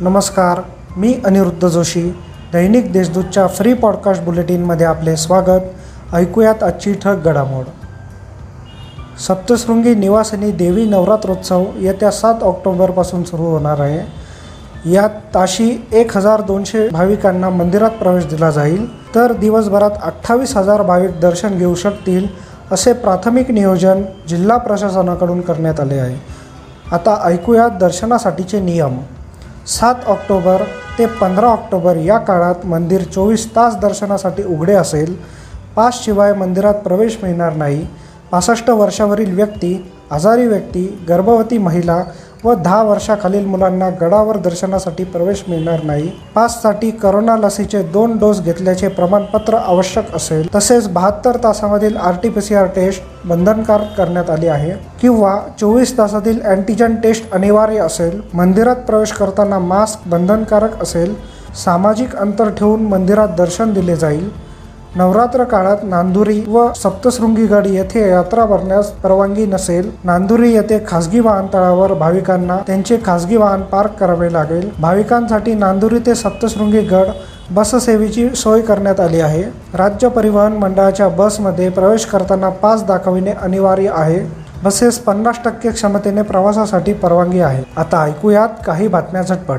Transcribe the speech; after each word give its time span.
नमस्कार 0.00 0.60
मी 0.96 1.14
अनिरुद्ध 1.24 1.68
जोशी 1.68 2.02
दैनिक 2.52 2.92
देशदूतच्या 2.92 3.46
free 3.46 3.74
podcast 3.74 4.22
बुलेटिनमध्ये 4.22 4.86
आपले 4.86 5.16
स्वागत. 5.16 5.60
ऐकूयात 6.14 6.62
आजची 6.62 6.92
ठक 6.92 7.16
घडामोड. 7.24 7.64
सप्तशृंगी 9.18 9.94
निवासिनी 9.94 10.50
देवी 10.50 10.84
नवरात्रोत्सव 10.84 11.64
येत्या 11.78 12.10
सात 12.10 12.34
ऑक्टोबरपासून 12.42 13.22
सुरू 13.22 13.42
होणार 13.42 13.80
आहे. 13.80 14.00
यात 14.92 15.10
ताशी 15.34 15.88
एक 15.92 16.16
हजार 16.16 16.40
दोनशे 16.40 16.88
भाविकांना 16.88 17.48
मंदिरात 17.48 17.90
प्रवेश 17.90 18.24
दिला 18.24 18.50
जाईल 18.50 19.14
तर 19.14 19.32
दिवसभरात 19.32 19.90
अठ्ठावीस 20.02 20.56
हजार 20.56 20.82
भाविक 20.82 21.20
दर्शन 21.20 21.58
घेऊ 21.58 21.74
शकतील 21.74 22.26
असे 22.72 22.92
प्राथमिक 22.92 23.50
नियोजन 23.50 24.02
जिल्हा 24.28 24.56
प्रशासनाकडून 24.56 25.40
करण्यात 25.40 25.80
आले 25.80 25.98
आहे. 25.98 26.16
आता 26.92 27.20
ऐकूयात 27.24 27.70
दर्शनासाठीचे 27.70 28.60
नियम. 28.60 28.98
सात 29.68 29.94
ऑक्टोबर 30.06 30.62
ते 30.98 31.06
पंधरा 31.06 31.46
ऑक्टोबर 31.46 31.96
या 31.96 32.18
काळात 32.18 32.64
मंदिर 32.66 33.02
चोवीस 33.02 33.46
तास 33.56 33.76
दर्शनासाठी 33.76 34.42
उघडे 34.42 34.74
असेल. 34.74 35.14
पासशिवाय 35.76 36.32
मंदिरात 36.32 36.74
प्रवेश 36.74 37.18
मिळणार 37.22 37.52
नाही. 37.52 37.86
पासष्ट 38.30 38.70
वर्षावरील 38.70 39.34
व्यक्ती 39.34 39.92
आजारी 40.10 40.46
व्यक्ती 40.46 41.04
गर्भवती 41.08 41.58
महिला 41.58 42.02
व 42.44 42.54
दहा 42.54 42.82
वर्षाखालील 42.82 43.44
मुलांना 43.46 43.88
गडावर 44.00 44.36
दर्शनासाठी 44.36 45.04
प्रवेश 45.04 45.42
मिळणार 45.48 45.82
नाही. 45.84 46.10
पाससाठी 46.34 46.90
करोना 46.92 47.36
लसीचे 47.36 47.82
दोन 47.92 48.16
डोस 48.18 48.40
घेतल्याचे 48.40 48.88
प्रमाणपत्र 48.88 49.56
आवश्यक 49.56 50.14
असेल 50.16 50.46
तसेच 50.54 50.88
बहात्तर 50.88 51.36
तासामधील 51.44 51.96
R 51.96 52.14
T 52.22 52.28
P 52.28 52.40
C 52.40 52.54
R 52.54 52.66
test 52.76 53.26
बंधनकारक 53.28 53.96
करण्यात 53.96 54.30
आली 54.30 54.48
आहे 54.48 54.72
किंवा 55.00 55.36
चोवीस 55.60 55.96
तासातील 55.98 56.40
अँटीजन 56.42 56.94
टेस्ट 56.94 57.32
अनिवार्य 57.32 57.80
असेल 57.80 58.20
मंदिरात 58.34 58.76
प्रवेश 58.86 59.12
करताना 59.12 59.58
मास्क 59.58 60.08
बंधनकारक 60.08 60.82
असेल 60.82 61.14
सामाजिक 61.64 62.14
अंतर 62.16 62.48
ठेवून 62.48 62.84
मंदिरात 62.86 63.28
दर्शन 63.38 63.72
दिले 63.72 63.96
जाईल 63.96 64.28
नवरात्र 64.96 65.44
काळात 65.44 65.76
नांदुरी 65.82 66.40
व 66.48 66.72
सप्तशृंगीगड 66.72 67.66
येथे 67.66 68.08
यात्रा 68.08 68.44
भरण्यास 68.44 68.90
परवानगी 68.90 69.46
नसेल 69.46 69.90
नांदुरी 70.04 70.52
येथे 70.52 70.78
खासगी 70.88 71.20
वाहनतळावर 71.20 71.92
भाविकांना 71.92 72.56
त्यांचे 72.66 72.98
खासगी 73.06 73.36
वाहन 73.36 73.62
पार्क 73.62 73.90
करावे 73.90 74.32
लागेल. 74.32 74.70
भाविकांसाठी 74.80 75.54
नांदुरी 75.54 75.98
ते 75.98 76.14
सप्तशृंगीगड 76.14 77.10
बससेवेची 77.50 78.28
सोय 78.30 78.60
करण्यात 78.60 79.00
आली 79.00 79.20
आहे. 79.20 79.42
राज्य 79.74 80.08
परिवहन 80.08 80.52
मंडळाच्या 80.52 81.08
बसमध्ये 81.08 81.68
प्रवेश 81.68 82.04
करताना 82.04 82.48
पास 82.48 82.84
दाखविणे 82.84 83.32
अनिवार्य 83.32 83.90
आहे. 83.94 84.20
बसेस 84.64 84.98
पन्नास 84.98 85.36
टक्के 85.44 85.70
क्षमतेने 85.70 86.22
प्रवासासाठी 86.22 86.92
परवानगी 86.92 87.40
आहे 87.40 87.64
आता 87.76 88.02
ऐकूयात 88.02 88.48
काही 88.66 88.88
बातम्या 88.88 89.22
झटपट. 89.22 89.58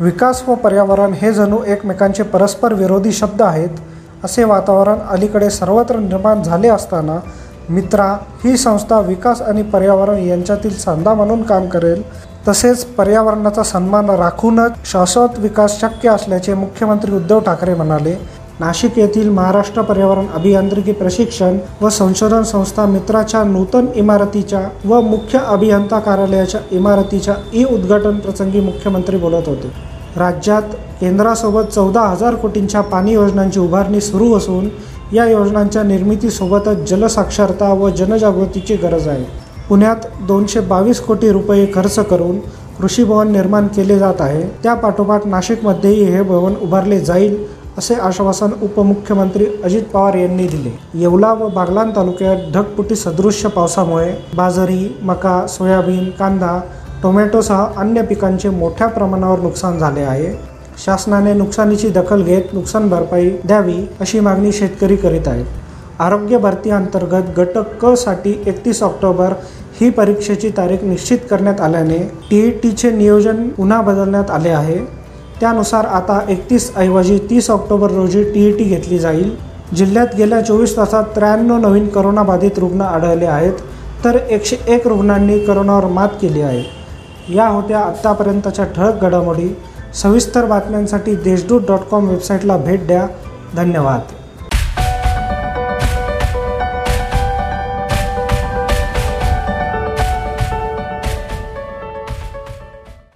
विकास 0.00 0.42
व 0.48 0.54
पर्यावरण 0.54 1.12
हे 1.12 1.32
जणू 1.32 1.58
एकमेकांचे 1.66 2.22
परस्पर 2.22 2.74
विरोधी 2.74 3.12
शब्द 3.12 3.42
आहेत. 3.42 3.68
असे 4.24 4.44
वातावरण 4.44 4.98
अलीकडे 5.08 5.50
सर्वत्र 5.50 5.98
निर्माण 5.98 6.42
झाले 6.42 6.68
असताना 6.68 7.18
मित्रा 7.68 8.06
ही 8.44 8.56
संस्था 8.56 8.98
विकास 9.00 9.42
आणि 9.42 9.62
पर्यावरण 9.62 10.18
यांच्यातील 10.18 10.76
सांधा 10.78 11.14
म्हणून 11.14 11.42
काम 11.42 11.66
करेल. 11.66 12.02
तसेच 12.48 12.84
पर्यावरणाचा 12.84 13.62
सन्मान 13.62 14.10
राखूनच 14.10 14.72
शाश्वत 14.84 15.38
विकास 15.38 15.80
शक्य 15.80 16.08
असल्याचे 16.08 16.54
मुख्यमंत्री 16.54 17.12
उद्धव 17.12 17.40
ठाकरे 17.40 17.74
म्हणाले. 17.74 18.14
नाशिक 18.60 18.98
येथील 18.98 19.28
महाराष्ट्र 19.28 19.82
पर्यावरण 19.82 20.26
अभियांत्रिकी 20.34 20.92
प्रशिक्षण 20.92 21.58
व 21.80 21.88
संशोधन 21.88 22.42
संस्था 22.42 22.84
मित्राच्या 22.86 23.42
नूतन 23.44 23.86
इमारतीच्या 23.94 24.60
व 24.84 25.00
मुख्य 25.00 25.38
अभियंता 25.38 25.98
कार्यालयाच्या 25.98 26.60
इमारतीच्या 26.70 27.34
ई 27.52 27.64
उद्घाटन 27.64 28.18
प्रसंगी 28.18 28.60
मुख्यमंत्री 28.60 29.16
बोलत 29.16 29.48
होते. 29.48 29.72
राज्यात 30.16 30.62
केंद्रासोबत 31.00 31.64
चौदा 31.64 32.00
हजार 32.00 32.34
कोटींच्या 32.34 32.80
पाणी 32.80 33.12
योजनांची 33.12 33.60
उभारणी 33.60 34.00
सुरू 34.00 34.32
असून 34.36 34.68
या 35.12 35.26
योजनांच्या 35.26 35.82
निर्मितीसोबतच 35.82 36.88
जलसाक्षरता 36.90 37.72
व 37.72 37.88
जनजागृतीची 37.88 38.76
गरज 38.76 39.06
आहे. 39.08 39.24
पुण्यात 39.68 40.06
दोनशे 40.26 40.60
बावीस 40.60 41.00
कोटी 41.00 41.30
रुपये 41.32 41.66
खर्च 41.74 41.98
करून 42.00 42.38
कृषी 42.78 43.04
भवन 43.04 43.30
निर्माण 43.32 43.66
केले 43.66 43.98
जात 43.98 44.20
आहे. 44.20 44.42
त्यापाठोपाठ 44.62 45.26
नाशिकमध्येही 45.26 46.04
हे 46.04 46.22
भवन 46.22 46.54
उभारले 46.62 47.00
जाईल 47.00 47.36
असे 47.78 47.94
आश्वासन 47.94 48.50
उपमुख्यमंत्री 48.62 49.46
अजित 49.64 49.82
पवार 49.92 50.14
यांनी 50.14 50.46
दिले. 50.46 50.70
येवला 50.94 51.32
व 51.32 51.48
बागलान 51.48 51.90
तालुक्यात 51.96 52.52
ढगपुटी 52.54 52.96
सदृश्य 52.96 53.48
पावसामुळे 53.48 54.12
बाजरी 54.36 54.86
मका 55.02 55.46
सोयाबीन 55.46 56.10
कांदा 56.18 56.60
टोमॅटोसह 57.02 57.60
अन्य 57.80 58.02
पिकांचे 58.02 58.48
मोठ्या 58.50 58.86
प्रमाणावर 58.86 59.38
नुकसान 59.40 59.78
झाले 59.78 60.00
आहे. 60.00 60.32
शासनाने 60.84 61.32
नुकसानीची 61.34 61.88
दखल 61.88 62.22
घेत 62.22 62.52
नुकसान 62.54 62.88
भरपाई 62.88 63.28
द्यावी 63.44 63.76
अशी 64.00 64.20
मागणी 64.20 64.52
शेतकरी 64.52 64.96
करीत 64.96 65.28
आहेत. 65.28 65.46
आरोग्य 66.00 66.38
भरती 66.38 66.70
अंतर्गत 66.70 67.30
गट 67.36 67.58
क 67.82 67.94
साठी 67.98 68.34
एकतीस 68.46 68.82
ऑक्टोबर 68.82 69.32
ही 69.80 69.90
परीक्षेची 69.90 70.50
तारीख 70.56 70.84
निश्चित 70.84 71.18
करण्यात 71.30 71.60
आल्याने 71.60 71.98
टी 72.30 72.38
ई 72.38 72.50
टीचे 72.62 72.90
नियोजन 72.90 73.48
पुन्हा 73.48 73.80
बदलण्यात 73.82 74.30
आले 74.30 74.50
आहे. 74.50 74.78
त्यानुसार 75.40 75.86
आता 75.86 76.20
एकतीस 76.28 76.70
ऐवजी 76.76 77.18
तीस 77.30 77.50
ऑक्टोबर 77.50 77.90
रोजी 77.90 78.22
टी 78.24 78.46
ई 78.48 78.52
टी 78.58 78.64
घेतली 78.64 78.98
जाईल. 78.98 79.34
जिल्ह्यात 79.74 80.14
गेल्या 80.16 80.40
चोवीस 80.40 80.76
तासात 80.76 81.04
त्र्याण्णव 81.14 81.58
नवीन 81.58 81.86
करोनाबाधित 81.88 82.58
रुग्ण 82.58 82.80
आढळले 82.80 83.26
आहेत 83.26 83.52
तर 84.04 84.16
एकशे 84.16 84.56
एक 84.74 84.86
रुग्णांनी 84.86 85.38
करोनावर 85.44 85.86
मात 85.86 86.08
केली 86.20 86.40
आहे. 86.40 86.62
या 87.34 87.48
होत्या 87.48 87.80
आत्तापर्यंतच्या 87.80 88.64
ठळक 88.64 88.94
घडामोडी. 89.02 89.56
सविस्तर 89.94 90.44
बातम्यांसाठी 90.44 91.14
देशदूत 91.14 91.62
डॉट 91.68 91.78
कॉम 91.78 92.08
वेबसाईटला 92.08 92.56
भेट 92.56 92.86
द्या. 92.86 93.06
धन्यवाद. 93.56 94.00